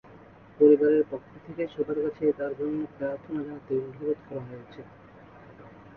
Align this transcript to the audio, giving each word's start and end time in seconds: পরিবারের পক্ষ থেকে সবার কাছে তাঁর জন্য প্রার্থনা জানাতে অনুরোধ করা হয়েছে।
পরিবারের 0.59 1.03
পক্ষ 1.11 1.29
থেকে 1.45 1.63
সবার 1.67 1.97
কাছে 2.03 2.25
তাঁর 2.37 2.51
জন্য 2.59 2.79
প্রার্থনা 2.97 3.39
জানাতে 3.41 3.73
অনুরোধ 3.81 4.19
করা 4.27 4.41
হয়েছে। 4.49 4.81